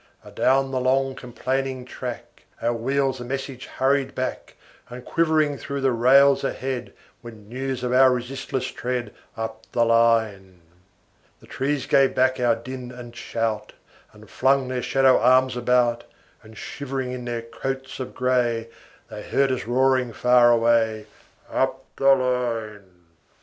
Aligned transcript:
Adown 0.25 0.71
the 0.71 0.79
long, 0.79 1.13
complaining 1.13 1.85
track, 1.85 2.45
Our 2.59 2.73
wheels 2.73 3.19
a 3.19 3.23
message 3.23 3.67
hurried 3.67 4.15
back; 4.15 4.55
And 4.89 5.05
quivering 5.05 5.59
through 5.59 5.81
the 5.81 5.91
rails 5.91 6.43
ahead, 6.43 6.93
Went 7.21 7.47
news 7.47 7.83
of 7.83 7.93
our 7.93 8.11
resistless 8.11 8.65
tread, 8.69 9.13
Up 9.37 9.63
the 9.73 9.85
line. 9.85 10.61
The 11.39 11.45
trees 11.45 11.85
gave 11.85 12.15
back 12.15 12.39
our 12.39 12.55
din 12.55 12.91
and 12.91 13.15
shout, 13.15 13.73
And 14.11 14.27
flung 14.27 14.69
their 14.69 14.81
shadow 14.81 15.19
arms 15.19 15.55
about; 15.55 16.05
And 16.41 16.57
shivering 16.57 17.11
in 17.11 17.25
their 17.25 17.43
coats 17.43 17.99
of 17.99 18.15
gray, 18.15 18.69
They 19.11 19.21
heard 19.21 19.51
us 19.51 19.67
roaring 19.67 20.13
far 20.13 20.51
away, 20.51 21.05
Up 21.47 21.85
the 21.97 22.15
line. 22.15 23.05